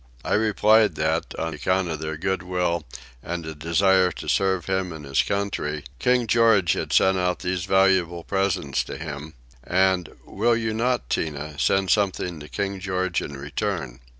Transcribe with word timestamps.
I 0.25 0.33
replied 0.33 0.95
that, 0.95 1.35
on 1.37 1.53
account 1.53 1.87
of 1.89 1.99
their 1.99 2.17
goodwill 2.17 2.87
and 3.21 3.43
from 3.43 3.51
a 3.51 3.53
desire 3.53 4.11
to 4.13 4.27
serve 4.27 4.65
him 4.65 4.91
and 4.91 5.05
his 5.05 5.21
country, 5.21 5.83
King 5.99 6.25
George 6.25 6.73
had 6.73 6.91
sent 6.91 7.19
out 7.19 7.41
those 7.41 7.65
valuable 7.65 8.23
presents 8.23 8.83
to 8.85 8.97
him; 8.97 9.35
"and 9.63 10.09
will 10.25 10.55
not 10.73 11.15
you, 11.15 11.25
Tinah, 11.31 11.59
send 11.59 11.91
something 11.91 12.39
to 12.39 12.49
King 12.49 12.79
George 12.79 13.21
in 13.21 13.37
return?" 13.37 13.99